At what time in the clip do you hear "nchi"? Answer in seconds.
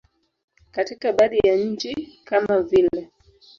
1.55-2.19